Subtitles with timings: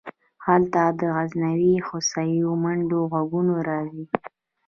[0.45, 4.05] هلته د غرنیو هوسیو د منډو غږونه راځي